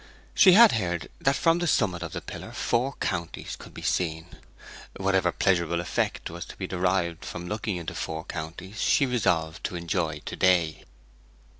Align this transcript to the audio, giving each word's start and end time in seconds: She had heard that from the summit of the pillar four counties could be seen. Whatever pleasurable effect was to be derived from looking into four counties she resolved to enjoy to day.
She 0.33 0.53
had 0.53 0.71
heard 0.71 1.09
that 1.19 1.35
from 1.35 1.59
the 1.59 1.67
summit 1.67 2.01
of 2.01 2.11
the 2.11 2.21
pillar 2.21 2.53
four 2.53 2.93
counties 2.99 3.55
could 3.55 3.71
be 3.71 3.83
seen. 3.83 4.25
Whatever 4.97 5.31
pleasurable 5.31 5.79
effect 5.79 6.31
was 6.31 6.43
to 6.45 6.57
be 6.57 6.65
derived 6.65 7.23
from 7.23 7.47
looking 7.47 7.75
into 7.75 7.93
four 7.93 8.23
counties 8.25 8.81
she 8.81 9.05
resolved 9.05 9.63
to 9.65 9.75
enjoy 9.75 10.21
to 10.25 10.35
day. 10.35 10.85